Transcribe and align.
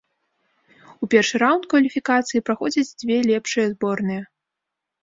У 1.05 1.09
першы 1.15 1.35
раўнд 1.43 1.69
кваліфікацыі 1.75 2.43
праходзяць 2.49 2.89
дзве 3.05 3.21
лепшыя 3.33 3.65
зборныя. 3.77 4.23